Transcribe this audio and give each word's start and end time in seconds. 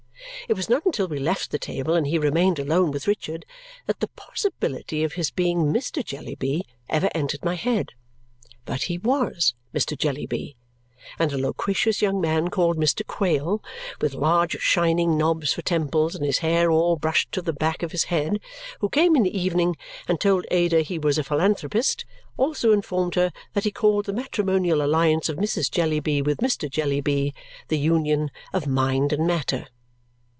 It 0.49 0.57
was 0.57 0.69
not 0.69 0.85
until 0.85 1.07
we 1.07 1.17
left 1.17 1.51
the 1.51 1.59
table 1.59 1.93
and 1.93 2.05
he 2.05 2.17
remained 2.17 2.59
alone 2.59 2.91
with 2.91 3.07
Richard 3.07 3.45
that 3.85 4.01
the 4.01 4.09
possibility 4.09 5.01
of 5.05 5.13
his 5.13 5.31
being 5.31 5.71
Mr. 5.71 6.03
Jellyby 6.03 6.65
ever 6.89 7.09
entered 7.15 7.45
my 7.45 7.55
head. 7.55 7.93
But 8.65 8.83
he 8.83 8.97
WAS 8.97 9.53
Mr. 9.73 9.97
Jellyby; 9.97 10.57
and 11.17 11.31
a 11.31 11.37
loquacious 11.37 12.01
young 12.01 12.19
man 12.19 12.49
called 12.49 12.75
Mr. 12.75 13.07
Quale, 13.07 13.63
with 14.01 14.13
large 14.13 14.59
shining 14.59 15.15
knobs 15.17 15.53
for 15.53 15.61
temples 15.61 16.15
and 16.15 16.25
his 16.25 16.39
hair 16.39 16.69
all 16.69 16.97
brushed 16.97 17.31
to 17.31 17.41
the 17.41 17.53
back 17.53 17.81
of 17.81 17.93
his 17.93 18.05
head, 18.05 18.41
who 18.81 18.89
came 18.89 19.15
in 19.15 19.23
the 19.23 19.39
evening, 19.39 19.77
and 20.05 20.19
told 20.19 20.45
Ada 20.51 20.81
he 20.81 20.99
was 20.99 21.17
a 21.17 21.23
philanthropist, 21.23 22.03
also 22.35 22.73
informed 22.73 23.15
her 23.15 23.31
that 23.53 23.63
he 23.63 23.71
called 23.71 24.03
the 24.05 24.11
matrimonial 24.11 24.81
alliance 24.81 25.29
of 25.29 25.37
Mrs. 25.37 25.71
Jellyby 25.71 26.21
with 26.21 26.39
Mr. 26.39 26.69
Jellyby 26.69 27.33
the 27.69 27.79
union 27.79 28.31
of 28.51 28.67
mind 28.67 29.13
and 29.13 29.25
matter. 29.25 29.67